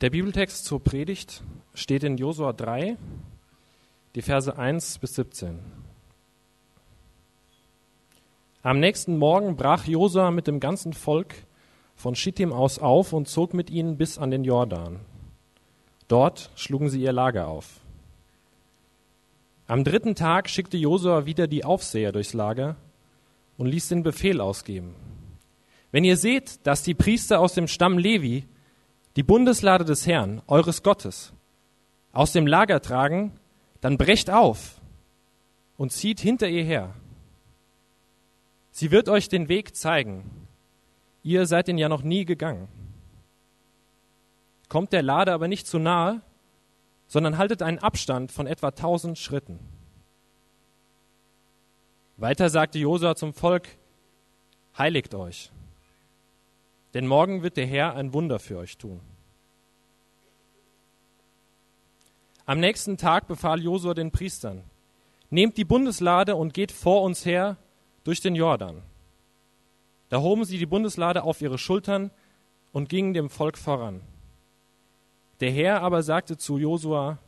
[0.00, 1.42] Der Bibeltext zur Predigt
[1.74, 2.96] steht in Josua 3,
[4.14, 5.58] die Verse 1 bis 17.
[8.62, 11.34] Am nächsten Morgen brach Josua mit dem ganzen Volk
[11.96, 15.00] von Schittim aus auf und zog mit ihnen bis an den Jordan.
[16.06, 17.80] Dort schlugen sie ihr Lager auf.
[19.66, 22.76] Am dritten Tag schickte Josua wieder die Aufseher durchs Lager
[23.56, 24.94] und ließ den Befehl ausgeben.
[25.90, 28.46] Wenn ihr seht, dass die Priester aus dem Stamm Levi
[29.16, 31.32] die Bundeslade des Herrn, eures Gottes,
[32.12, 33.32] aus dem Lager tragen,
[33.80, 34.80] dann brecht auf
[35.76, 36.94] und zieht hinter ihr her.
[38.70, 40.46] Sie wird euch den Weg zeigen.
[41.22, 42.68] Ihr seid ihn ja noch nie gegangen.
[44.68, 46.20] Kommt der Lade aber nicht zu nahe,
[47.06, 49.58] sondern haltet einen Abstand von etwa tausend Schritten.
[52.18, 53.68] Weiter sagte Josua zum Volk,
[54.76, 55.50] heiligt euch,
[56.98, 58.98] denn morgen wird der Herr ein Wunder für euch tun.
[62.44, 64.64] Am nächsten Tag befahl Josua den Priestern,
[65.30, 67.56] nehmt die Bundeslade und geht vor uns her
[68.02, 68.82] durch den Jordan.
[70.08, 72.10] Da hoben sie die Bundeslade auf ihre Schultern
[72.72, 74.00] und gingen dem Volk voran.
[75.38, 77.18] Der Herr aber sagte zu Josua,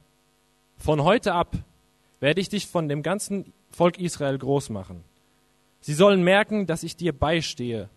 [0.78, 1.54] von heute ab
[2.18, 5.04] werde ich dich von dem ganzen Volk Israel groß machen.
[5.80, 7.88] Sie sollen merken, dass ich dir beistehe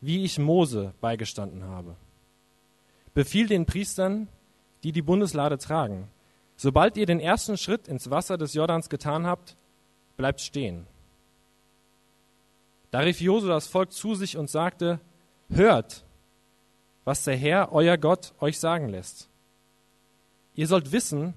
[0.00, 1.96] wie ich Mose beigestanden habe.
[3.14, 4.28] Befiehl den Priestern,
[4.82, 6.08] die die Bundeslade tragen,
[6.56, 9.56] sobald ihr den ersten Schritt ins Wasser des Jordans getan habt,
[10.16, 10.86] bleibt stehen.
[12.90, 15.00] Da rief Josua das Volk zu sich und sagte,
[15.48, 16.04] hört,
[17.04, 19.28] was der Herr, euer Gott, euch sagen lässt.
[20.54, 21.34] Ihr sollt wissen,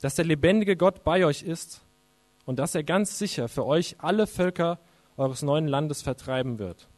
[0.00, 1.82] dass der lebendige Gott bei euch ist
[2.44, 4.78] und dass er ganz sicher für euch alle Völker
[5.16, 6.88] eures neuen Landes vertreiben wird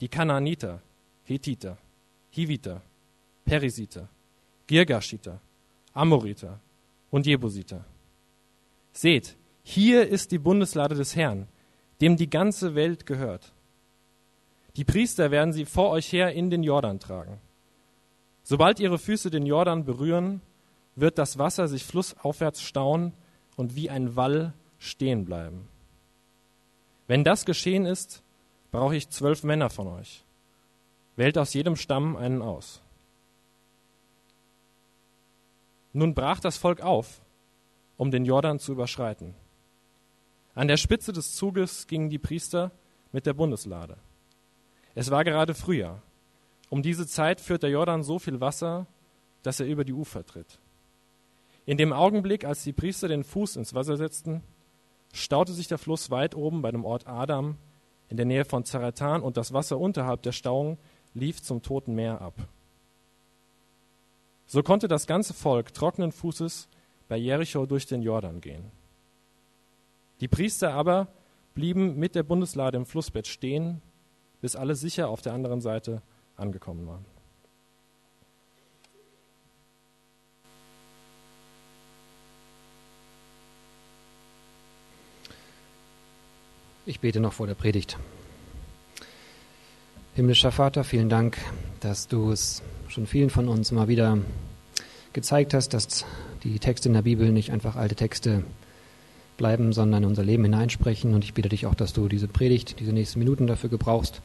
[0.00, 0.80] die Kanaaniter,
[1.24, 1.76] Hethiter,
[2.30, 2.82] Hiviter,
[3.44, 4.08] Perisiter,
[4.66, 5.40] Girgashiter,
[5.92, 6.60] Amoriter
[7.10, 7.84] und Jebusiter.
[8.92, 11.48] Seht, hier ist die Bundeslade des Herrn,
[12.00, 13.52] dem die ganze Welt gehört.
[14.76, 17.40] Die Priester werden sie vor euch her in den Jordan tragen.
[18.42, 20.40] Sobald ihre Füße den Jordan berühren,
[20.96, 23.12] wird das Wasser sich flussaufwärts stauen
[23.56, 25.68] und wie ein Wall stehen bleiben.
[27.06, 28.22] Wenn das geschehen ist,
[28.70, 30.24] brauche ich zwölf Männer von euch.
[31.16, 32.80] Wählt aus jedem Stamm einen aus.
[35.92, 37.20] Nun brach das Volk auf,
[37.96, 39.34] um den Jordan zu überschreiten.
[40.54, 42.70] An der Spitze des Zuges gingen die Priester
[43.12, 43.96] mit der Bundeslade.
[44.94, 46.02] Es war gerade Frühjahr.
[46.68, 48.86] Um diese Zeit führt der Jordan so viel Wasser,
[49.42, 50.60] dass er über die Ufer tritt.
[51.66, 54.42] In dem Augenblick, als die Priester den Fuß ins Wasser setzten,
[55.12, 57.56] staute sich der Fluss weit oben bei dem Ort Adam
[58.10, 60.78] in der Nähe von Zaratan und das Wasser unterhalb der Stauung
[61.14, 62.34] lief zum Toten Meer ab.
[64.46, 66.68] So konnte das ganze Volk trockenen Fußes
[67.08, 68.70] bei Jericho durch den Jordan gehen.
[70.20, 71.06] Die Priester aber
[71.54, 73.80] blieben mit der Bundeslade im Flussbett stehen,
[74.40, 76.02] bis alle sicher auf der anderen Seite
[76.36, 77.04] angekommen waren.
[86.86, 87.98] Ich bete noch vor der Predigt.
[90.14, 91.36] Himmlischer Vater, vielen Dank,
[91.80, 94.16] dass du es schon vielen von uns mal wieder
[95.12, 96.06] gezeigt hast, dass
[96.42, 98.44] die Texte in der Bibel nicht einfach alte Texte
[99.36, 101.12] bleiben, sondern in unser Leben hineinsprechen.
[101.12, 104.22] Und ich bitte dich auch, dass du diese Predigt, diese nächsten Minuten dafür gebrauchst,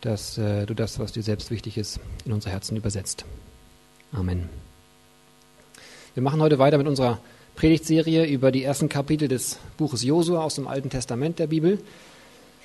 [0.00, 3.24] dass äh, du das, was dir selbst wichtig ist, in unser Herzen übersetzt.
[4.12, 4.48] Amen.
[6.14, 7.20] Wir machen heute weiter mit unserer
[7.56, 11.78] Predigtserie über die ersten Kapitel des Buches Josua aus dem Alten Testament der Bibel.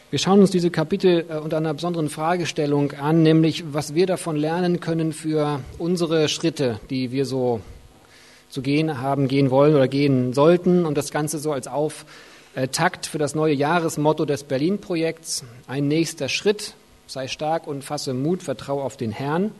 [0.09, 4.35] Wir schauen uns diese Kapitel äh, unter einer besonderen Fragestellung an, nämlich was wir davon
[4.35, 7.61] lernen können für unsere Schritte, die wir so
[8.49, 13.19] zu gehen haben, gehen wollen oder gehen sollten und das Ganze so als Auftakt für
[13.19, 15.43] das neue Jahresmotto des Berlin-Projekts.
[15.67, 16.73] Ein nächster Schritt,
[17.05, 19.51] sei stark und fasse Mut, vertraue auf den Herrn.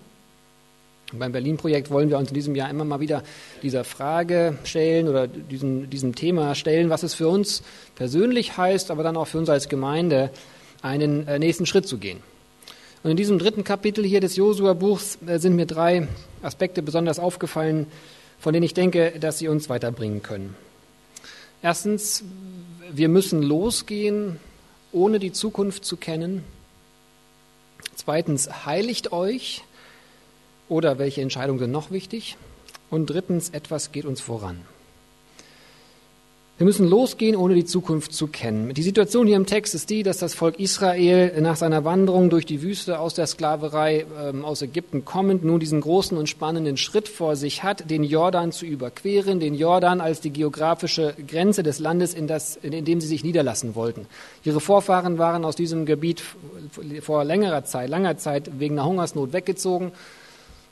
[1.12, 3.24] Beim Berlin-Projekt wollen wir uns in diesem Jahr immer mal wieder
[3.64, 7.64] dieser Frage stellen oder diesem, diesem Thema stellen, was es für uns
[7.96, 10.30] persönlich heißt, aber dann auch für uns als Gemeinde,
[10.82, 12.20] einen äh, nächsten Schritt zu gehen.
[13.04, 16.08] Und in diesem dritten Kapitel hier des Josua-Buchs äh, sind mir drei
[16.44, 17.88] Aspekte besonders aufgefallen,
[18.40, 20.56] von denen ich denke, dass sie uns weiterbringen können.
[21.62, 22.24] Erstens,
[22.92, 24.40] wir müssen losgehen,
[24.92, 26.44] ohne die Zukunft zu kennen.
[27.96, 29.64] Zweitens, heiligt euch
[30.70, 32.38] oder welche Entscheidungen sind noch wichtig?
[32.90, 34.62] Und drittens, etwas geht uns voran.
[36.60, 38.74] Wir müssen losgehen, ohne die Zukunft zu kennen.
[38.74, 42.46] Die Situation hier im Text ist die, dass das Volk Israel nach seiner Wanderung durch
[42.46, 47.08] die Wüste aus der Sklaverei ähm, aus Ägypten kommend nun diesen großen und spannenden Schritt
[47.08, 52.14] vor sich hat, den Jordan zu überqueren, den Jordan als die geografische Grenze des Landes,
[52.14, 54.06] in, das, in dem sie sich niederlassen wollten.
[54.44, 56.22] Ihre Vorfahren waren aus diesem Gebiet
[57.00, 59.94] vor längerer Zeit, langer Zeit wegen einer Hungersnot weggezogen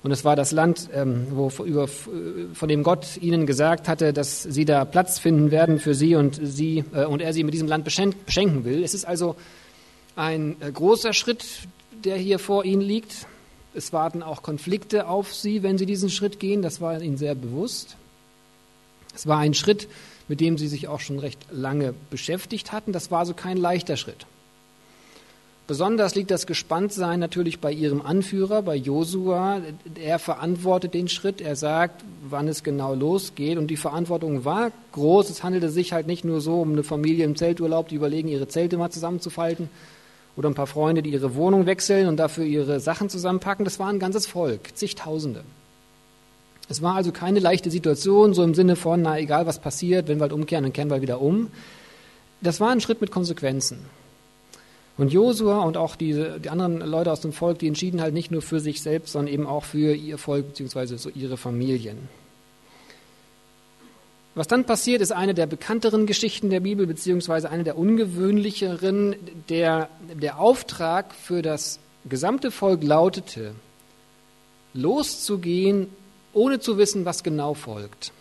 [0.07, 4.41] und es war das Land, ähm, wo, über, von dem Gott ihnen gesagt hatte, dass
[4.41, 7.67] sie da Platz finden werden für sie und, sie, äh, und er sie mit diesem
[7.67, 8.85] Land beschenken will.
[8.85, 9.35] Es ist also
[10.15, 11.43] ein äh, großer Schritt,
[12.05, 13.27] der hier vor ihnen liegt.
[13.73, 16.61] Es warten auch Konflikte auf sie, wenn sie diesen Schritt gehen.
[16.61, 17.97] Das war ihnen sehr bewusst.
[19.13, 19.89] Es war ein Schritt,
[20.29, 22.93] mit dem sie sich auch schon recht lange beschäftigt hatten.
[22.93, 24.25] Das war also kein leichter Schritt.
[25.67, 29.61] Besonders liegt das Gespanntsein natürlich bei ihrem Anführer, bei Josua.
[30.01, 33.57] Er verantwortet den Schritt, er sagt, wann es genau losgeht.
[33.57, 35.29] Und die Verantwortung war groß.
[35.29, 38.47] Es handelte sich halt nicht nur so um eine Familie im Zelturlaub, die überlegen, ihre
[38.47, 39.69] Zelte mal zusammenzufalten.
[40.37, 43.65] Oder ein paar Freunde, die ihre Wohnung wechseln und dafür ihre Sachen zusammenpacken.
[43.65, 45.43] Das war ein ganzes Volk, zigtausende.
[46.69, 50.19] Es war also keine leichte Situation, so im Sinne von, na egal was passiert, wenn
[50.19, 51.49] wir halt umkehren, dann kehren wir wieder um.
[52.39, 53.79] Das war ein Schritt mit Konsequenzen.
[54.97, 58.31] Und Josua und auch diese, die anderen Leute aus dem Volk, die entschieden halt nicht
[58.31, 60.97] nur für sich selbst, sondern eben auch für ihr Volk bzw.
[60.97, 62.09] So ihre Familien.
[64.33, 69.15] Was dann passiert, ist eine der bekannteren Geschichten der Bibel, beziehungsweise eine der ungewöhnlicheren.
[69.49, 73.53] Der, der Auftrag für das gesamte Volk lautete,
[74.73, 75.87] loszugehen,
[76.33, 78.11] ohne zu wissen, was genau folgt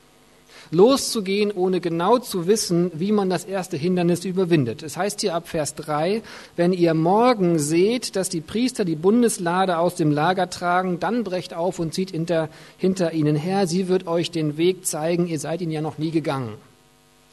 [0.71, 4.83] loszugehen, ohne genau zu wissen, wie man das erste Hindernis überwindet.
[4.83, 6.23] Es heißt hier ab Vers 3,
[6.57, 11.55] wenn ihr morgen seht, dass die Priester die Bundeslade aus dem Lager tragen, dann brecht
[11.55, 13.67] auf und zieht hinter, hinter ihnen her.
[13.67, 15.27] Sie wird euch den Weg zeigen.
[15.27, 16.55] Ihr seid ihn ja noch nie gegangen.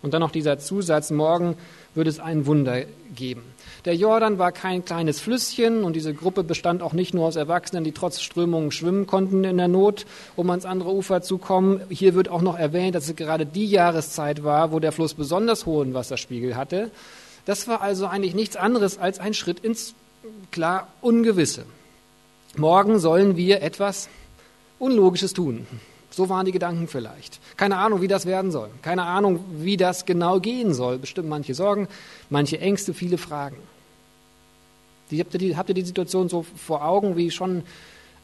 [0.02, 1.56] Und dann noch dieser Zusatz, morgen
[1.96, 2.84] wird es ein Wunder
[3.16, 3.53] geben.
[3.86, 7.84] Der Jordan war kein kleines Flüsschen und diese Gruppe bestand auch nicht nur aus Erwachsenen,
[7.84, 10.06] die trotz Strömungen schwimmen konnten in der Not,
[10.38, 11.82] um ans andere Ufer zu kommen.
[11.90, 15.66] Hier wird auch noch erwähnt, dass es gerade die Jahreszeit war, wo der Fluss besonders
[15.66, 16.92] hohen Wasserspiegel hatte.
[17.46, 19.96] Das war also eigentlich nichts anderes als ein Schritt ins
[20.52, 21.66] klar Ungewisse.
[22.56, 24.08] Morgen sollen wir etwas
[24.80, 25.68] Unlogisches tun.
[26.10, 27.42] So waren die Gedanken vielleicht.
[27.58, 28.70] Keine Ahnung, wie das werden soll.
[28.82, 31.00] Keine Ahnung, wie das genau gehen soll.
[31.00, 31.90] Bestimmt manche Sorgen,
[32.30, 33.58] manche Ängste, viele Fragen.
[35.14, 37.64] Die, habt, ihr die, habt ihr die Situation so vor Augen, wie schon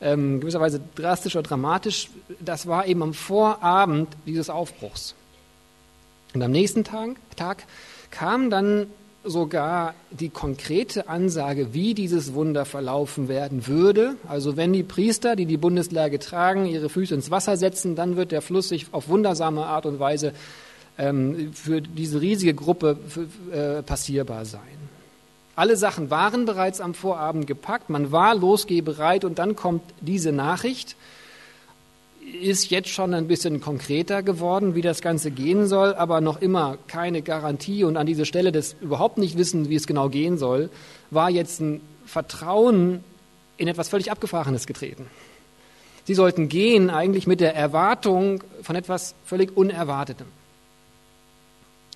[0.01, 2.09] ähm, gewisserweise drastisch oder dramatisch?
[2.39, 5.15] Das war eben am Vorabend dieses Aufbruchs.
[6.33, 7.63] Und am nächsten Tag, Tag
[8.11, 8.87] kam dann
[9.23, 14.15] sogar die konkrete Ansage, wie dieses Wunder verlaufen werden würde.
[14.27, 18.31] Also wenn die Priester, die die Bundeslage tragen, ihre Füße ins Wasser setzen, dann wird
[18.31, 20.33] der Fluss sich auf wundersame Art und Weise
[20.97, 22.97] ähm, für diese riesige Gruppe
[23.51, 24.88] äh, passierbar sein.
[25.59, 30.95] Alle Sachen waren bereits am Vorabend gepackt, man war losgehbereit und dann kommt diese Nachricht.
[32.41, 36.77] Ist jetzt schon ein bisschen konkreter geworden, wie das Ganze gehen soll, aber noch immer
[36.87, 40.69] keine Garantie und an diese Stelle des überhaupt nicht wissen, wie es genau gehen soll,
[41.11, 43.03] war jetzt ein Vertrauen
[43.57, 45.07] in etwas völlig Abgefahrenes getreten.
[46.05, 50.27] Sie sollten gehen eigentlich mit der Erwartung von etwas völlig Unerwartetem.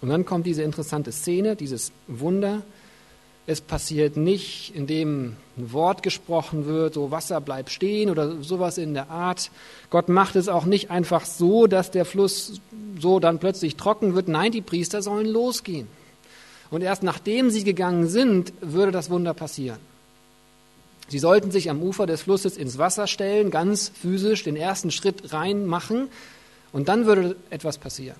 [0.01, 2.61] Und dann kommt diese interessante Szene, dieses Wunder,
[3.45, 8.93] es passiert nicht, indem ein Wort gesprochen wird, so Wasser bleibt stehen oder sowas in
[8.93, 9.51] der Art.
[9.89, 12.61] Gott macht es auch nicht einfach so, dass der Fluss
[12.99, 14.29] so dann plötzlich trocken wird.
[14.29, 15.87] Nein, die Priester sollen losgehen.
[16.71, 19.79] Und erst nachdem sie gegangen sind, würde das Wunder passieren.
[21.09, 25.33] Sie sollten sich am Ufer des Flusses ins Wasser stellen, ganz physisch den ersten Schritt
[25.33, 26.07] rein machen
[26.71, 28.17] und dann würde etwas passieren.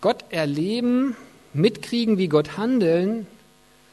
[0.00, 1.14] Gott erleben,
[1.52, 3.26] mitkriegen, wie Gott handeln,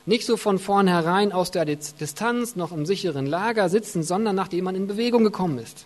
[0.07, 4.75] nicht so von vornherein aus der Distanz noch im sicheren Lager sitzen, sondern nachdem man
[4.75, 5.85] in Bewegung gekommen ist,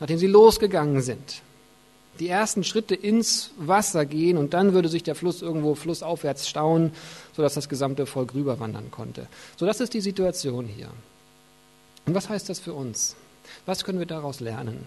[0.00, 1.42] nachdem sie losgegangen sind.
[2.18, 6.92] Die ersten Schritte ins Wasser gehen und dann würde sich der Fluss irgendwo flussaufwärts stauen,
[7.32, 9.28] sodass das gesamte Volk rüberwandern konnte.
[9.56, 10.88] So, das ist die Situation hier.
[12.06, 13.14] Und was heißt das für uns?
[13.66, 14.86] Was können wir daraus lernen?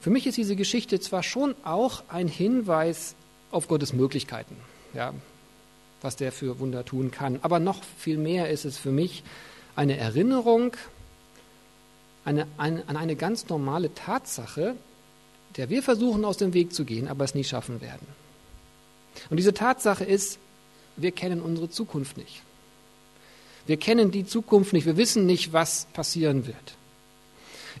[0.00, 3.16] Für mich ist diese Geschichte zwar schon auch ein Hinweis
[3.50, 4.56] auf Gottes Möglichkeiten.
[4.94, 5.12] Ja,
[6.02, 7.38] was der für Wunder tun kann.
[7.42, 9.22] Aber noch viel mehr ist es für mich
[9.76, 10.76] eine Erinnerung
[12.24, 14.76] eine, eine, an eine ganz normale Tatsache,
[15.56, 18.06] der wir versuchen aus dem Weg zu gehen, aber es nie schaffen werden.
[19.28, 20.38] Und diese Tatsache ist,
[20.96, 22.42] wir kennen unsere Zukunft nicht.
[23.66, 26.76] Wir kennen die Zukunft nicht, wir wissen nicht, was passieren wird.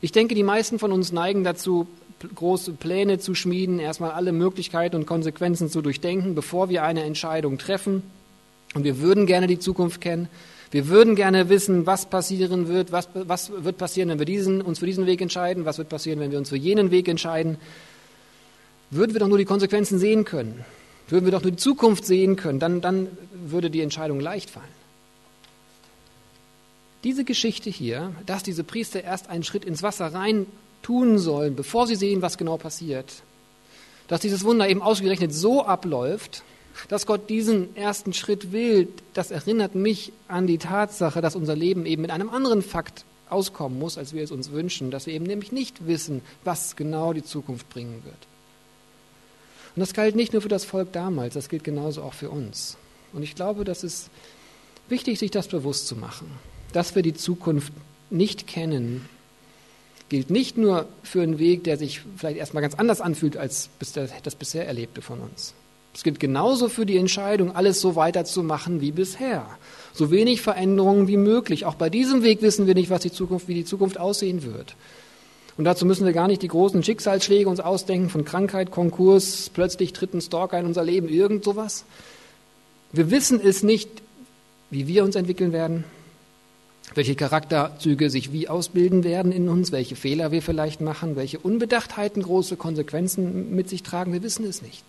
[0.00, 1.86] Ich denke, die meisten von uns neigen dazu,
[2.34, 7.58] große Pläne zu schmieden, erstmal alle Möglichkeiten und Konsequenzen zu durchdenken, bevor wir eine Entscheidung
[7.58, 8.02] treffen.
[8.74, 10.28] Und wir würden gerne die Zukunft kennen.
[10.70, 14.78] Wir würden gerne wissen, was passieren wird, was, was wird passieren, wenn wir diesen, uns
[14.78, 17.58] für diesen Weg entscheiden, was wird passieren, wenn wir uns für jenen Weg entscheiden.
[18.90, 20.64] Würden wir doch nur die Konsequenzen sehen können,
[21.08, 24.82] würden wir doch nur die Zukunft sehen können, dann, dann würde die Entscheidung leicht fallen.
[27.04, 30.46] Diese Geschichte hier, dass diese Priester erst einen Schritt ins Wasser rein
[30.82, 33.22] tun sollen, bevor sie sehen, was genau passiert,
[34.08, 36.42] dass dieses Wunder eben ausgerechnet so abläuft,
[36.88, 41.86] dass Gott diesen ersten Schritt will, das erinnert mich an die Tatsache, dass unser Leben
[41.86, 45.24] eben mit einem anderen Fakt auskommen muss, als wir es uns wünschen, dass wir eben
[45.24, 48.14] nämlich nicht wissen, was genau die Zukunft bringen wird.
[49.74, 52.76] Und das galt nicht nur für das Volk damals, das gilt genauso auch für uns.
[53.12, 54.10] Und ich glaube, das ist
[54.88, 56.30] wichtig, sich das bewusst zu machen,
[56.72, 57.72] dass wir die Zukunft
[58.10, 59.08] nicht kennen,
[60.12, 63.70] gilt nicht nur für einen Weg, der sich vielleicht erstmal ganz anders anfühlt als
[64.24, 65.54] das bisher Erlebte von uns.
[65.94, 69.46] Es gilt genauso für die Entscheidung, alles so weiterzumachen wie bisher.
[69.94, 71.64] So wenig Veränderungen wie möglich.
[71.64, 74.76] Auch bei diesem Weg wissen wir nicht, was die Zukunft, wie die Zukunft aussehen wird.
[75.56, 79.94] Und dazu müssen wir gar nicht die großen Schicksalsschläge uns ausdenken von Krankheit, Konkurs, plötzlich
[79.94, 81.86] tritt ein Stalker in unser Leben, irgend sowas.
[82.92, 83.88] Wir wissen es nicht,
[84.68, 85.84] wie wir uns entwickeln werden,
[86.94, 92.22] welche Charakterzüge sich wie ausbilden werden in uns, welche Fehler wir vielleicht machen, welche Unbedachtheiten
[92.22, 94.12] große Konsequenzen mit sich tragen.
[94.12, 94.84] Wir wissen es nicht.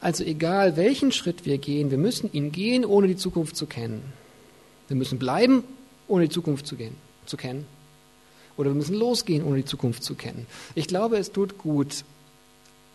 [0.00, 4.02] Also egal, welchen Schritt wir gehen, wir müssen ihn gehen, ohne die Zukunft zu kennen.
[4.88, 5.64] Wir müssen bleiben,
[6.08, 7.66] ohne die Zukunft zu, gehen, zu kennen.
[8.56, 10.46] Oder wir müssen losgehen, ohne die Zukunft zu kennen.
[10.74, 12.04] Ich glaube, es tut gut,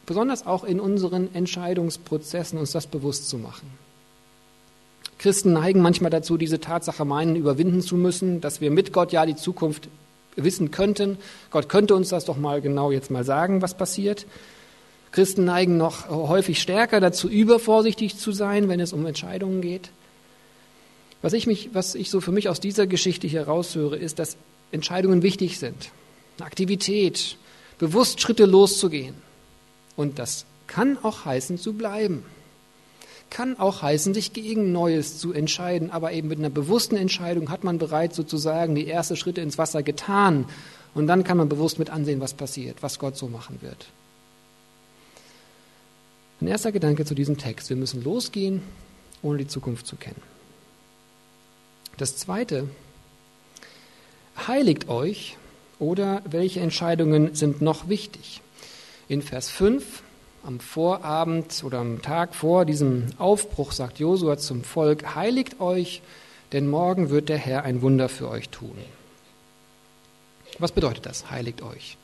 [0.06, 3.68] besonders auch in unseren Entscheidungsprozessen uns das bewusst zu machen.
[5.20, 9.26] Christen neigen manchmal dazu, diese Tatsache meinen, überwinden zu müssen, dass wir mit Gott ja
[9.26, 9.90] die Zukunft
[10.36, 11.18] wissen könnten.
[11.52, 14.26] Gott könnte uns das doch mal genau jetzt mal sagen, was passiert.
[15.12, 19.92] Christen neigen noch häufig stärker dazu, übervorsichtig zu sein, wenn es um Entscheidungen geht.
[21.22, 24.38] Was ich, mich, was ich so für mich aus dieser Geschichte hier raushöre, ist, dass
[24.72, 25.92] Entscheidungen wichtig sind.
[26.40, 27.36] Aktivität,
[27.78, 29.16] bewusst Schritte loszugehen.
[29.98, 32.24] Und das kann auch heißen, zu bleiben.
[33.30, 35.92] Kann auch heißen, sich gegen Neues zu entscheiden.
[35.92, 39.84] Aber eben mit einer bewussten Entscheidung hat man bereits sozusagen die ersten Schritte ins Wasser
[39.84, 40.46] getan.
[40.96, 43.88] Und dann kann man bewusst mit ansehen, was passiert, was Gott so machen wird.
[46.42, 47.70] Ein erster Gedanke zu diesem Text.
[47.70, 48.62] Wir müssen losgehen,
[49.22, 50.22] ohne die Zukunft zu kennen.
[51.98, 52.70] Das zweite,
[54.48, 55.36] heiligt euch
[55.80, 58.42] oder welche Entscheidungen sind noch wichtig?
[59.10, 60.04] In Vers 5
[60.44, 66.02] am Vorabend oder am Tag vor diesem Aufbruch sagt Josua zum Volk, heiligt euch,
[66.52, 68.78] denn morgen wird der Herr ein Wunder für euch tun.
[70.58, 71.98] Was bedeutet das, heiligt euch?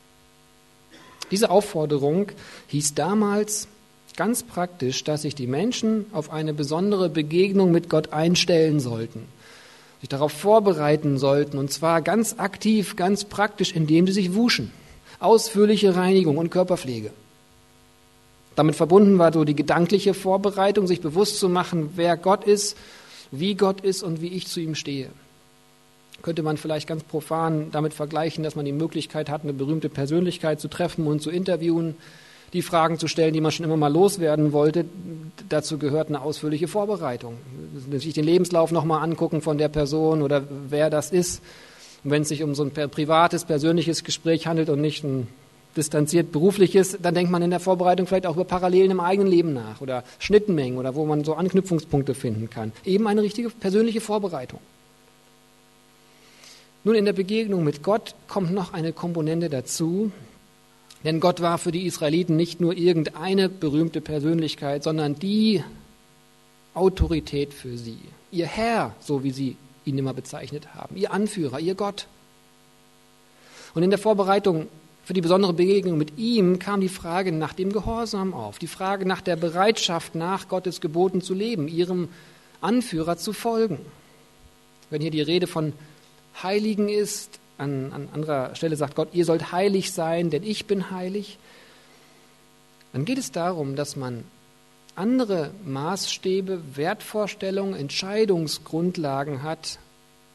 [1.30, 2.28] Diese Aufforderung
[2.68, 3.68] hieß damals,
[4.16, 9.26] ganz praktisch, dass sich die Menschen auf eine besondere Begegnung mit Gott einstellen sollten,
[10.00, 14.72] sich darauf vorbereiten sollten, und zwar ganz aktiv, ganz praktisch, indem sie sich wuschen.
[15.18, 17.10] Ausführliche Reinigung und Körperpflege.
[18.56, 22.76] Damit verbunden war so die gedankliche Vorbereitung, sich bewusst zu machen, wer Gott ist,
[23.30, 25.10] wie Gott ist und wie ich zu ihm stehe.
[26.22, 30.60] Könnte man vielleicht ganz profan damit vergleichen, dass man die Möglichkeit hat, eine berühmte Persönlichkeit
[30.60, 31.96] zu treffen und zu interviewen,
[32.52, 34.86] die Fragen zu stellen, die man schon immer mal loswerden wollte.
[35.48, 37.36] Dazu gehört eine ausführliche Vorbereitung.
[37.90, 41.42] Sich den Lebenslauf nochmal angucken von der Person oder wer das ist.
[42.02, 45.28] Und wenn es sich um so ein privates, persönliches Gespräch handelt und nicht ein
[45.76, 49.52] distanziert berufliches, dann denkt man in der Vorbereitung vielleicht auch über Parallelen im eigenen Leben
[49.52, 52.72] nach oder Schnittmengen oder wo man so Anknüpfungspunkte finden kann.
[52.84, 54.60] Eben eine richtige persönliche Vorbereitung.
[56.84, 60.12] Nun, in der Begegnung mit Gott kommt noch eine Komponente dazu,
[61.04, 65.62] denn Gott war für die Israeliten nicht nur irgendeine berühmte Persönlichkeit, sondern die
[66.74, 67.98] Autorität für sie.
[68.30, 70.96] Ihr Herr, so wie sie ihn immer bezeichnet haben.
[70.96, 72.06] Ihr Anführer, ihr Gott.
[73.74, 74.68] Und in der Vorbereitung
[75.06, 79.06] für die besondere Begegnung mit ihm kam die Frage nach dem Gehorsam auf, die Frage
[79.06, 82.08] nach der Bereitschaft, nach Gottes Geboten zu leben, ihrem
[82.60, 83.78] Anführer zu folgen.
[84.90, 85.74] Wenn hier die Rede von
[86.42, 90.90] Heiligen ist, an, an anderer Stelle sagt Gott, ihr sollt heilig sein, denn ich bin
[90.90, 91.38] heilig.
[92.92, 94.24] Dann geht es darum, dass man
[94.96, 99.78] andere Maßstäbe, Wertvorstellungen, Entscheidungsgrundlagen hat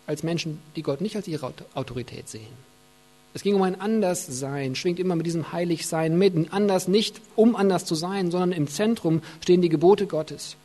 [0.07, 2.70] als Menschen, die Gott nicht als ihre Autorität sehen.
[3.33, 6.35] Es ging um ein Anderssein, schwingt immer mit diesem Heiligsein mit.
[6.35, 10.57] Ein anders nicht, um anders zu sein, sondern im Zentrum stehen die Gebote Gottes.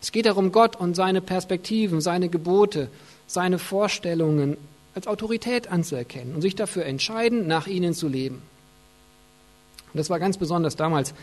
[0.00, 2.88] Es geht darum, Gott und seine Perspektiven, seine Gebote,
[3.26, 4.56] seine Vorstellungen
[4.94, 8.42] als Autorität anzuerkennen und sich dafür entscheiden, nach ihnen zu leben.
[9.92, 11.14] das war ganz besonders damals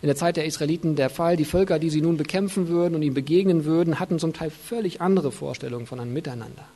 [0.00, 1.36] in der Zeit der Israeliten der Fall.
[1.36, 5.00] Die Völker, die sie nun bekämpfen würden und ihm begegnen würden, hatten zum Teil völlig
[5.00, 6.66] andere Vorstellungen von einem Miteinander.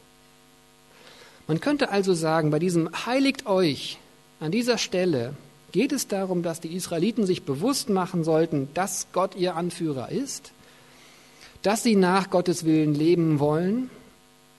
[1.48, 3.98] Man könnte also sagen, bei diesem Heiligt euch
[4.38, 5.32] an dieser Stelle
[5.72, 10.52] geht es darum, dass die Israeliten sich bewusst machen sollten, dass Gott ihr Anführer ist,
[11.62, 13.88] dass sie nach Gottes Willen leben wollen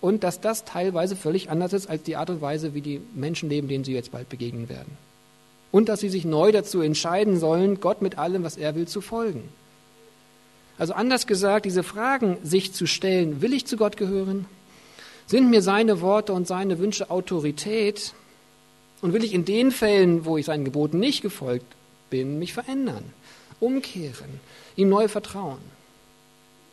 [0.01, 3.49] und dass das teilweise völlig anders ist als die Art und Weise, wie die Menschen
[3.49, 4.97] leben, denen sie jetzt bald begegnen werden.
[5.71, 9.01] Und dass sie sich neu dazu entscheiden sollen, Gott mit allem, was er will, zu
[9.01, 9.43] folgen.
[10.79, 14.45] Also anders gesagt, diese Fragen sich zu stellen, will ich zu Gott gehören?
[15.29, 18.15] Sind mir seine Worte und seine Wünsche Autorität?
[19.03, 21.67] Und will ich in den Fällen, wo ich seinen Geboten nicht gefolgt
[22.09, 23.03] bin, mich verändern,
[23.59, 24.39] umkehren,
[24.75, 25.59] ihm neu vertrauen?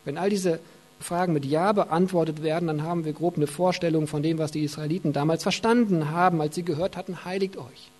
[0.05, 0.59] Wenn all diese
[0.99, 4.63] Fragen mit Ja beantwortet werden, dann haben wir grob eine Vorstellung von dem, was die
[4.63, 7.91] Israeliten damals verstanden haben, als sie gehört hatten, heiligt euch.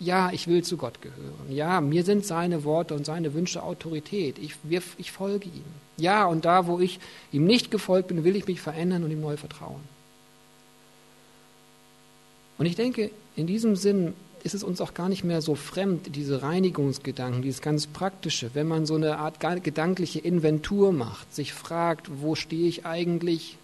[0.00, 1.50] Ja, ich will zu Gott gehören.
[1.50, 4.38] Ja, mir sind seine Worte und seine Wünsche Autorität.
[4.38, 5.64] Ich, wir, ich folge ihm.
[5.96, 7.00] Ja, und da, wo ich
[7.32, 9.80] ihm nicht gefolgt bin, will ich mich verändern und ihm neu vertrauen.
[12.58, 14.14] Und ich denke, in diesem Sinn
[14.44, 18.68] ist es uns auch gar nicht mehr so fremd, diese Reinigungsgedanken, dieses ganz Praktische, wenn
[18.68, 23.57] man so eine Art gedankliche Inventur macht, sich fragt, wo stehe ich eigentlich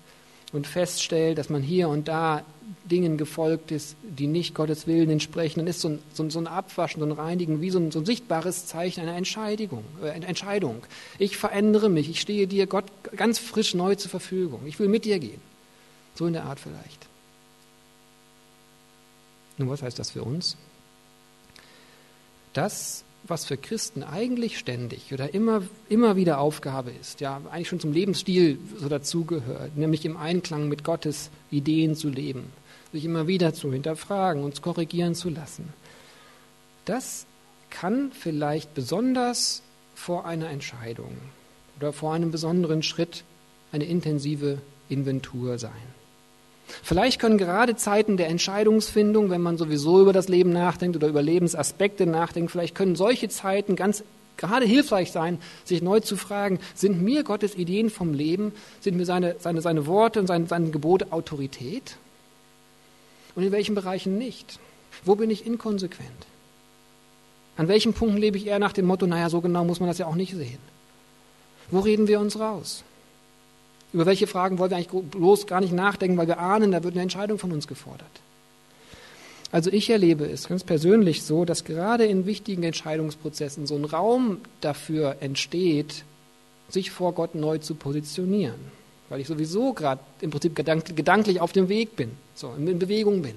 [0.55, 2.43] und feststellt, dass man hier und da
[2.85, 6.47] Dingen gefolgt ist, die nicht Gottes Willen entsprechen, dann ist so ein, so, so ein
[6.47, 10.85] Abwaschen, so ein Reinigen wie so ein, so ein sichtbares Zeichen einer Entscheidung, äh, Entscheidung.
[11.19, 12.85] Ich verändere mich, ich stehe dir Gott
[13.17, 14.61] ganz frisch neu zur Verfügung.
[14.67, 15.41] Ich will mit dir gehen.
[16.15, 17.07] So in der Art vielleicht.
[19.57, 20.57] Nun, was heißt das für uns?
[22.53, 27.81] Das, was für Christen eigentlich ständig oder immer, immer wieder Aufgabe ist, ja, eigentlich schon
[27.81, 32.53] zum Lebensstil so dazugehört, nämlich im Einklang mit Gottes Ideen zu leben,
[32.93, 35.73] sich immer wieder zu hinterfragen, uns korrigieren zu lassen.
[36.85, 37.27] Das
[37.71, 39.63] kann vielleicht besonders
[39.95, 41.17] vor einer Entscheidung
[41.79, 43.25] oder vor einem besonderen Schritt
[43.73, 45.73] eine intensive Inventur sein.
[46.67, 51.23] Vielleicht können gerade Zeiten der Entscheidungsfindung, wenn man sowieso über das Leben nachdenkt oder über
[51.23, 54.03] Lebensaspekte nachdenkt, vielleicht können solche Zeiten ganz
[54.37, 59.07] gerade hilfreich sein, sich neu zu fragen, sind mir Gottes Ideen vom Leben, sind mir
[59.07, 61.97] seine, seine, seine Worte und seine, seine Gebote Autorität?
[63.35, 64.59] Und in welchen Bereichen nicht?
[65.05, 66.27] Wo bin ich inkonsequent?
[67.57, 69.99] An welchen Punkten lebe ich eher nach dem Motto, naja, so genau muss man das
[69.99, 70.59] ja auch nicht sehen?
[71.71, 72.85] Wo reden wir uns raus?
[73.95, 76.95] Über welche Fragen wollen wir eigentlich bloß gar nicht nachdenken, weil wir ahnen, da wird
[76.95, 78.11] eine Entscheidung von uns gefordert.
[79.53, 84.39] Also ich erlebe es ganz persönlich so, dass gerade in wichtigen Entscheidungsprozessen so ein Raum
[84.61, 86.03] dafür entsteht,
[86.69, 88.59] sich vor Gott neu zu positionieren,
[89.11, 93.37] weil ich sowieso gerade im Prinzip gedanklich auf dem Weg bin, so in Bewegung bin.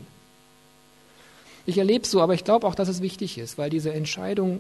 [1.68, 4.60] Ich erlebe es so, aber ich glaube auch, dass es wichtig ist, weil diese Entscheidung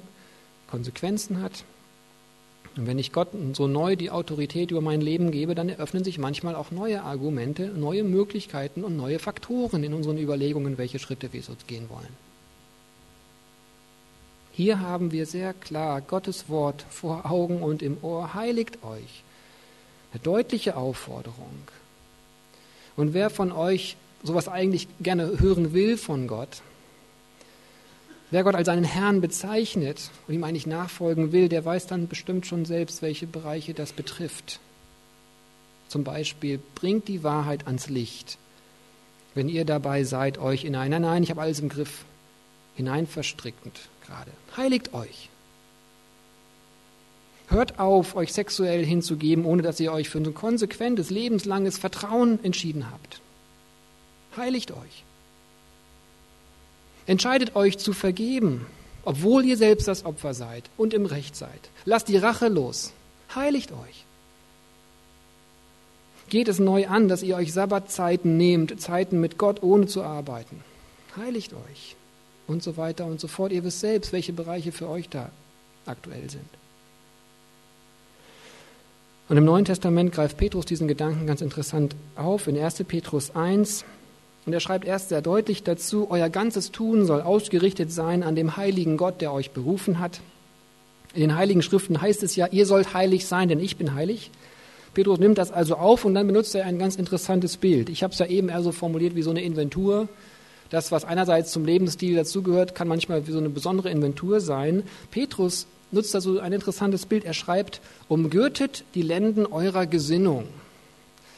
[0.69, 1.63] Konsequenzen hat,
[2.77, 6.19] und wenn ich Gott so neu die Autorität über mein Leben gebe, dann eröffnen sich
[6.19, 11.41] manchmal auch neue Argumente, neue Möglichkeiten und neue Faktoren in unseren Überlegungen, welche Schritte wir
[11.41, 12.27] so gehen wollen.
[14.51, 18.35] Hier haben wir sehr klar Gottes Wort vor Augen und im Ohr.
[18.35, 19.23] Heiligt euch.
[20.11, 21.67] Eine deutliche Aufforderung.
[22.95, 26.61] Und wer von euch sowas eigentlich gerne hören will von Gott,
[28.29, 32.45] Wer Gott als seinen Herrn bezeichnet und ihm eigentlich nachfolgen will, der weiß dann bestimmt
[32.45, 34.59] schon selbst, welche Bereiche das betrifft.
[35.87, 38.37] Zum Beispiel, bringt die Wahrheit ans Licht,
[39.33, 42.03] wenn ihr dabei seid, euch in einer, nein, ich habe alles im Griff,
[42.75, 44.31] hinein verstrickend gerade.
[44.57, 45.29] Heiligt euch.
[47.47, 52.91] Hört auf, euch sexuell hinzugeben, ohne dass ihr euch für ein konsequentes, lebenslanges Vertrauen entschieden
[52.91, 53.21] habt.
[54.35, 55.05] Heiligt euch.
[57.07, 58.67] Entscheidet euch zu vergeben,
[59.05, 61.69] obwohl ihr selbst das Opfer seid und im Recht seid.
[61.85, 62.91] Lasst die Rache los.
[63.33, 64.05] Heiligt euch.
[66.29, 70.61] Geht es neu an, dass ihr euch Sabbatzeiten nehmt, Zeiten mit Gott, ohne zu arbeiten.
[71.15, 71.95] Heiligt euch.
[72.47, 73.53] Und so weiter und so fort.
[73.53, 75.29] Ihr wisst selbst, welche Bereiche für euch da
[75.85, 76.49] aktuell sind.
[79.29, 82.47] Und im Neuen Testament greift Petrus diesen Gedanken ganz interessant auf.
[82.47, 82.83] In 1.
[82.85, 83.83] Petrus 1,
[84.47, 88.55] und er schreibt erst sehr deutlich dazu, euer ganzes Tun soll ausgerichtet sein an dem
[88.55, 90.21] heiligen Gott, der euch berufen hat.
[91.13, 94.31] In den heiligen Schriften heißt es ja, ihr sollt heilig sein, denn ich bin heilig.
[94.93, 97.89] Petrus nimmt das also auf und dann benutzt er ein ganz interessantes Bild.
[97.89, 100.07] Ich habe es ja eben eher so formuliert wie so eine Inventur.
[100.69, 104.83] Das, was einerseits zum Lebensstil dazugehört, kann manchmal wie so eine besondere Inventur sein.
[105.11, 107.25] Petrus nutzt da so ein interessantes Bild.
[107.25, 110.45] Er schreibt, umgürtet die Lenden eurer Gesinnung.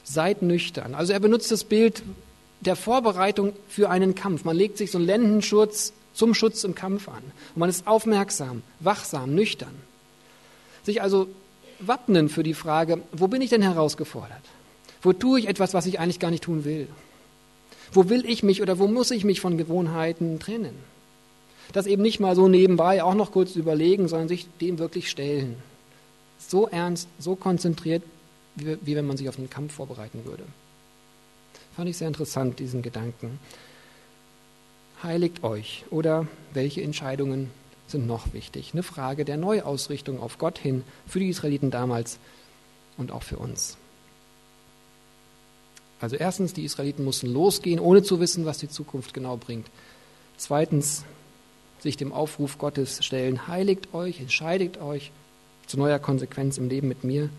[0.03, 0.93] Seid nüchtern.
[0.93, 2.03] Also er benutzt das Bild
[2.61, 4.43] der Vorbereitung für einen Kampf.
[4.43, 7.23] Man legt sich so einen Lendenschutz zum Schutz im Kampf an.
[7.55, 9.73] Und man ist aufmerksam, wachsam, nüchtern.
[10.83, 11.27] Sich also
[11.79, 14.41] wappnen für die Frage, wo bin ich denn herausgefordert?
[15.01, 16.87] Wo tue ich etwas, was ich eigentlich gar nicht tun will?
[17.91, 20.75] Wo will ich mich oder wo muss ich mich von Gewohnheiten trennen?
[21.71, 25.55] Das eben nicht mal so nebenbei auch noch kurz überlegen, sondern sich dem wirklich stellen.
[26.39, 28.03] So ernst, so konzentriert,
[28.55, 30.43] wie, wie wenn man sich auf den Kampf vorbereiten würde.
[31.79, 33.39] Fand ich sehr interessant, diesen Gedanken.
[35.01, 37.51] Heiligt euch oder welche Entscheidungen
[37.87, 38.71] sind noch wichtig?
[38.73, 42.19] Eine Frage der Neuausrichtung auf Gott hin für die Israeliten damals
[42.97, 43.77] und auch für uns.
[46.01, 49.67] Also erstens, die Israeliten mussten losgehen, ohne zu wissen, was die Zukunft genau bringt.
[50.35, 51.05] Zweitens,
[51.79, 55.13] sich dem Aufruf Gottes stellen, heiligt euch, entscheidet euch
[55.65, 57.29] zu neuer Konsequenz im Leben mit mir.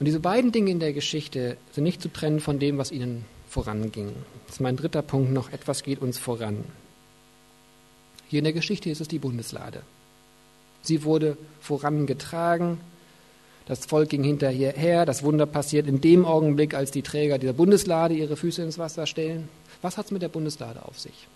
[0.00, 3.26] Und diese beiden Dinge in der Geschichte sind nicht zu trennen von dem, was ihnen
[3.50, 4.14] voranging.
[4.46, 6.64] Das ist mein dritter Punkt noch, etwas geht uns voran.
[8.28, 9.82] Hier in der Geschichte ist es die Bundeslade.
[10.80, 12.80] Sie wurde vorangetragen,
[13.66, 17.52] das Volk ging hinterher her, das Wunder passiert in dem Augenblick, als die Träger dieser
[17.52, 19.50] Bundeslade ihre Füße ins Wasser stellen.
[19.82, 21.28] Was hat es mit der Bundeslade auf sich?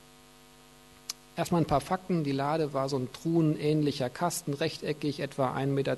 [1.36, 2.22] Erstmal ein paar Fakten.
[2.22, 5.96] Die Lade war so ein truhenähnlicher Kasten, rechteckig, etwa 1,20 Meter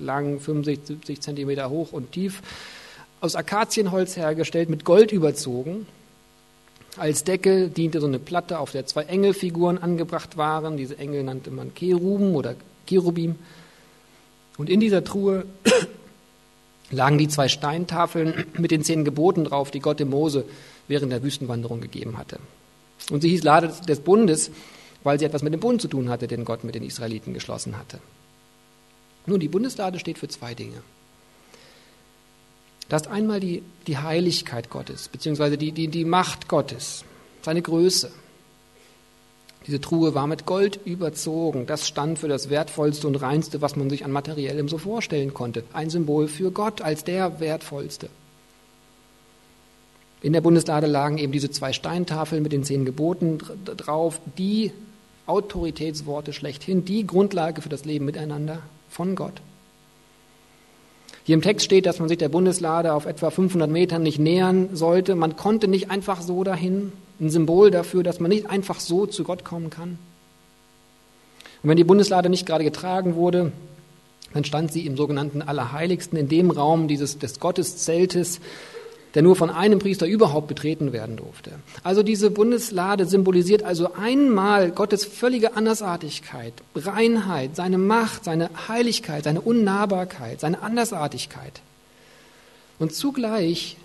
[0.00, 2.42] lang, 65, 70 Zentimeter hoch und tief,
[3.20, 5.86] aus Akazienholz hergestellt, mit Gold überzogen.
[6.96, 10.76] Als Deckel diente so eine Platte, auf der zwei Engelfiguren angebracht waren.
[10.76, 13.36] Diese Engel nannte man Keruben oder Cherubim.
[14.58, 15.46] Und in dieser Truhe
[16.90, 20.44] lagen die zwei Steintafeln mit den zehn Geboten drauf, die Gott dem Mose
[20.88, 22.38] während der Wüstenwanderung gegeben hatte.
[23.10, 24.50] Und sie hieß Lade des Bundes,
[25.02, 27.76] weil sie etwas mit dem Bund zu tun hatte, den Gott mit den Israeliten geschlossen
[27.76, 27.98] hatte.
[29.26, 30.82] Nun, die Bundeslade steht für zwei Dinge.
[32.88, 37.04] Das ist einmal die, die Heiligkeit Gottes, beziehungsweise die, die, die Macht Gottes,
[37.42, 38.10] seine Größe.
[39.66, 41.66] Diese Truhe war mit Gold überzogen.
[41.66, 45.64] Das stand für das Wertvollste und Reinste, was man sich an Materiellem so vorstellen konnte.
[45.72, 48.08] Ein Symbol für Gott als der Wertvollste.
[50.22, 54.72] In der Bundeslade lagen eben diese zwei Steintafeln mit den zehn Geboten drauf, die
[55.26, 59.42] Autoritätsworte schlechthin, die Grundlage für das Leben miteinander von Gott.
[61.24, 64.70] Hier im Text steht, dass man sich der Bundeslade auf etwa 500 Metern nicht nähern
[64.74, 65.14] sollte.
[65.14, 66.92] Man konnte nicht einfach so dahin.
[67.20, 69.98] Ein Symbol dafür, dass man nicht einfach so zu Gott kommen kann.
[71.62, 73.52] Und wenn die Bundeslade nicht gerade getragen wurde,
[74.34, 78.40] dann stand sie im sogenannten Allerheiligsten, in dem Raum dieses, des Gotteszeltes,
[79.14, 81.52] der nur von einem Priester überhaupt betreten werden durfte.
[81.82, 89.40] Also diese Bundeslade symbolisiert also einmal Gottes völlige Andersartigkeit, Reinheit, seine Macht, seine Heiligkeit, seine
[89.40, 91.60] Unnahbarkeit, seine Andersartigkeit.
[92.78, 93.76] Und zugleich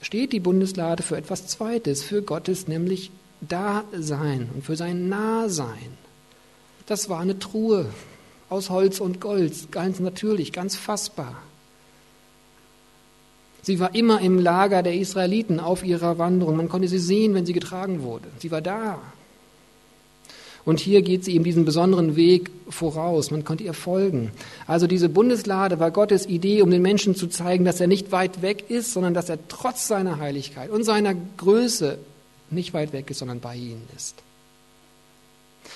[0.00, 5.98] steht die Bundeslade für etwas Zweites, für Gottes, nämlich Dasein und für sein Nahsein.
[6.86, 7.86] Das war eine Truhe
[8.48, 11.42] aus Holz und Gold, ganz natürlich, ganz fassbar.
[13.62, 16.56] Sie war immer im Lager der Israeliten auf ihrer Wanderung.
[16.56, 18.26] Man konnte sie sehen, wenn sie getragen wurde.
[18.38, 19.00] Sie war da.
[20.64, 23.30] Und hier geht sie eben diesen besonderen Weg voraus.
[23.30, 24.30] Man konnte ihr folgen.
[24.66, 28.42] Also diese Bundeslade war Gottes Idee, um den Menschen zu zeigen, dass er nicht weit
[28.42, 31.98] weg ist, sondern dass er trotz seiner Heiligkeit und seiner Größe
[32.50, 34.16] nicht weit weg ist, sondern bei ihnen ist.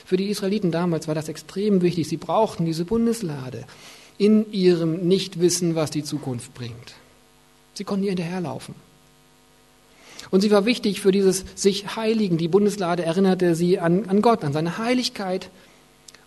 [0.04, 2.08] Für die Israeliten damals war das extrem wichtig.
[2.08, 3.64] Sie brauchten diese Bundeslade
[4.18, 6.94] in ihrem Nichtwissen, was die Zukunft bringt.
[7.74, 8.74] Sie konnten ihr hinterherlaufen.
[10.30, 12.38] Und sie war wichtig für dieses sich Heiligen.
[12.38, 15.50] Die Bundeslade erinnerte sie an, an Gott, an seine Heiligkeit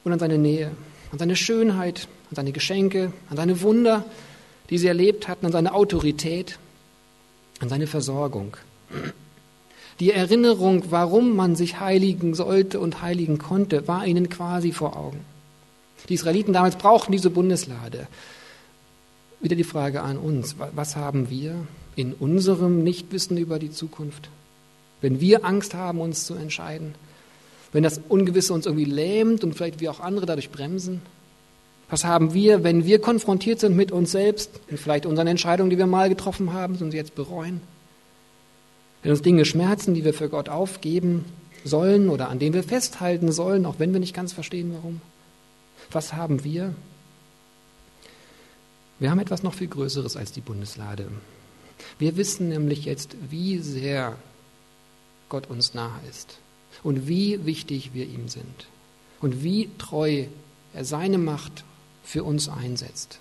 [0.03, 0.71] und an seine Nähe,
[1.11, 4.05] an seine Schönheit, an seine Geschenke, an seine Wunder,
[4.69, 6.59] die sie erlebt hatten, an seine Autorität,
[7.59, 8.57] an seine Versorgung.
[9.99, 15.25] Die Erinnerung, warum man sich heiligen sollte und heiligen konnte, war ihnen quasi vor Augen.
[16.07, 18.07] Die Israeliten damals brauchten diese Bundeslade.
[19.39, 21.55] Wieder die Frage an uns, was haben wir
[21.95, 24.29] in unserem Nichtwissen über die Zukunft?
[25.01, 26.95] Wenn wir Angst haben, uns zu entscheiden?
[27.71, 31.01] Wenn das Ungewisse uns irgendwie lähmt und vielleicht wir auch andere dadurch bremsen?
[31.89, 35.77] Was haben wir, wenn wir konfrontiert sind mit uns selbst und vielleicht unseren Entscheidungen, die
[35.77, 37.61] wir mal getroffen haben und sie jetzt bereuen?
[39.03, 41.25] Wenn uns Dinge schmerzen, die wir für Gott aufgeben
[41.63, 45.01] sollen oder an denen wir festhalten sollen, auch wenn wir nicht ganz verstehen, warum?
[45.91, 46.73] Was haben wir,
[48.99, 51.07] wir haben etwas noch viel Größeres als die Bundeslade.
[51.99, 54.17] Wir wissen nämlich jetzt, wie sehr
[55.29, 56.39] Gott uns nahe ist
[56.83, 58.67] und wie wichtig wir ihm sind
[59.21, 60.25] und wie treu
[60.73, 61.63] er seine Macht
[62.03, 63.19] für uns einsetzt.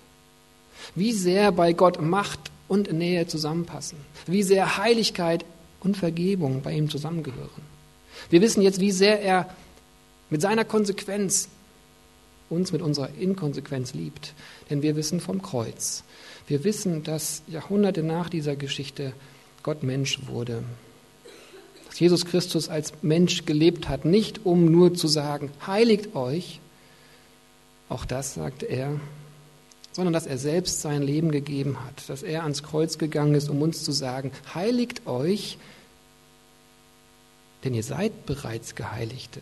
[0.95, 3.97] Wie sehr bei Gott Macht und Nähe zusammenpassen.
[4.25, 5.45] Wie sehr Heiligkeit
[5.81, 7.63] und Vergebung bei ihm zusammengehören.
[8.29, 9.49] Wir wissen jetzt, wie sehr er
[10.29, 11.49] mit seiner Konsequenz
[12.49, 14.33] uns mit unserer Inkonsequenz liebt.
[14.69, 16.03] Denn wir wissen vom Kreuz.
[16.47, 19.13] Wir wissen, dass Jahrhunderte nach dieser Geschichte
[19.63, 20.63] Gott Mensch wurde.
[21.87, 26.59] Dass Jesus Christus als Mensch gelebt hat, nicht um nur zu sagen, heiligt euch,
[27.89, 28.99] auch das sagte er,
[29.93, 33.61] sondern dass er selbst sein Leben gegeben hat, dass er ans Kreuz gegangen ist, um
[33.61, 35.57] uns zu sagen, heiligt euch,
[37.63, 39.41] denn ihr seid bereits Geheiligte.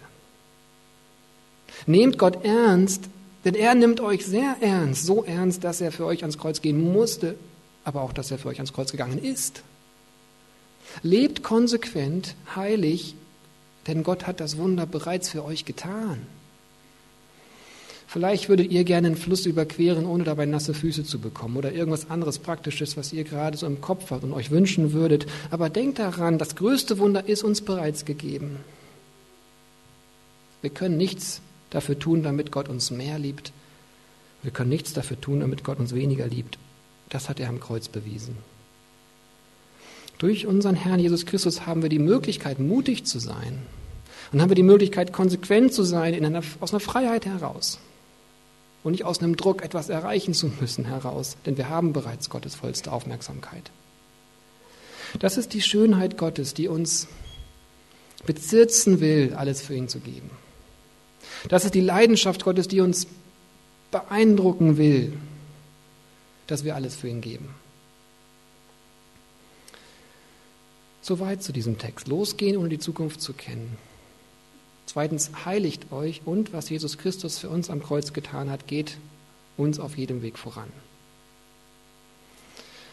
[1.86, 3.10] Nehmt Gott ernst,
[3.44, 6.94] denn er nimmt euch sehr ernst, so ernst, dass er für euch ans Kreuz gehen
[6.94, 7.36] musste,
[7.84, 9.62] aber auch, dass er für euch ans Kreuz gegangen ist.
[11.04, 13.16] Lebt konsequent, heilig,
[13.88, 16.26] denn Gott hat das Wunder bereits für euch getan.
[18.08, 22.10] Vielleicht würdet ihr gerne einen Fluss überqueren, ohne dabei nasse Füße zu bekommen oder irgendwas
[22.10, 25.26] anderes Praktisches, was ihr gerade so im Kopf habt und euch wünschen würdet.
[25.52, 28.58] Aber denkt daran, das größte Wunder ist uns bereits gegeben.
[30.62, 33.51] Wir können nichts dafür tun, damit Gott uns mehr liebt.
[34.43, 36.58] Wir können nichts dafür tun, damit Gott uns weniger liebt.
[37.10, 38.38] Das hat er am Kreuz bewiesen.
[40.17, 43.63] Durch unseren Herrn Jesus Christus haben wir die Möglichkeit, mutig zu sein.
[44.32, 47.80] Und haben wir die Möglichkeit, konsequent zu sein einer, aus einer Freiheit heraus
[48.84, 52.56] und nicht aus einem Druck, etwas erreichen zu müssen, heraus, denn wir haben bereits Gottes
[52.56, 53.71] vollste Aufmerksamkeit.
[55.19, 57.08] Das ist die Schönheit Gottes, die uns
[58.25, 60.30] bezirzen will, alles für ihn zu geben.
[61.50, 63.08] Das ist die Leidenschaft Gottes, die uns
[63.92, 65.14] beeindrucken will,
[66.48, 67.50] dass wir alles für ihn geben.
[71.02, 72.08] Soweit zu diesem Text.
[72.08, 73.78] Losgehen, ohne die Zukunft zu kennen.
[74.88, 78.98] Zweitens, heiligt euch und was Jesus Christus für uns am Kreuz getan hat, geht
[79.58, 80.72] uns auf jedem Weg voran.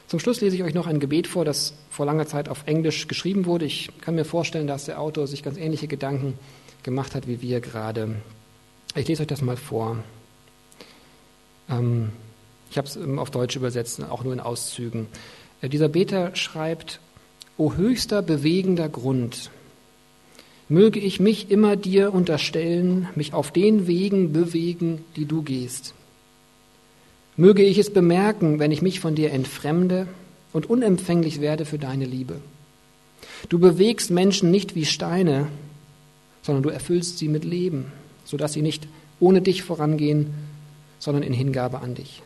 [0.08, 3.08] Zum Schluss lese ich euch noch ein Gebet vor, das vor langer Zeit auf Englisch
[3.08, 3.64] geschrieben wurde.
[3.64, 6.38] Ich kann mir vorstellen, dass der Autor sich ganz ähnliche Gedanken
[6.82, 8.16] gemacht hat wie wir gerade.
[8.94, 9.96] Ich lese euch das mal vor.
[11.70, 12.10] Ähm,
[12.70, 15.06] ich habe es auf Deutsch übersetzt, auch nur in Auszügen.
[15.62, 17.00] Äh, dieser Beter schreibt,
[17.56, 19.50] O höchster bewegender Grund,
[20.68, 25.94] möge ich mich immer dir unterstellen, mich auf den Wegen bewegen, die du gehst.
[27.36, 30.06] Möge ich es bemerken, wenn ich mich von dir entfremde
[30.52, 32.40] und unempfänglich werde für deine Liebe.
[33.48, 35.48] Du bewegst Menschen nicht wie Steine,
[36.42, 37.92] sondern du erfüllst sie mit Leben,
[38.32, 38.88] sodass sie nicht
[39.20, 40.34] ohne dich vorangehen,
[40.98, 42.20] sondern in Hingabe an dich.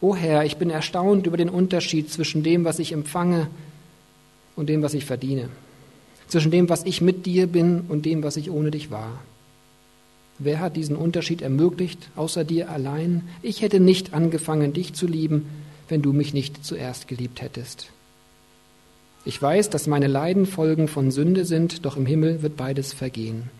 [0.00, 3.48] O Herr, ich bin erstaunt über den Unterschied zwischen dem, was ich empfange
[4.54, 5.48] und dem, was ich verdiene
[6.28, 9.20] zwischen dem, was ich mit dir bin und dem, was ich ohne dich war.
[10.38, 13.22] Wer hat diesen Unterschied ermöglicht, außer dir allein?
[13.42, 15.46] Ich hätte nicht angefangen, dich zu lieben,
[15.88, 17.90] wenn du mich nicht zuerst geliebt hättest.
[19.24, 23.50] Ich weiß, dass meine Leiden Folgen von Sünde sind, doch im Himmel wird beides vergehen.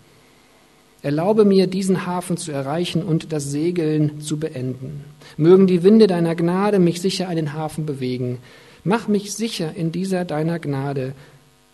[1.02, 5.04] Erlaube mir, diesen Hafen zu erreichen und das Segeln zu beenden.
[5.36, 8.38] Mögen die Winde deiner Gnade mich sicher an den Hafen bewegen.
[8.82, 11.14] Mach mich sicher in dieser deiner Gnade,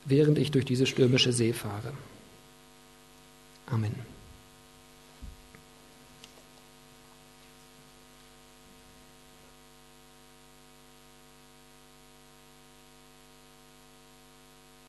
[0.04, 1.92] während ich durch diese stürmische See fahre.
[3.66, 4.11] Amen.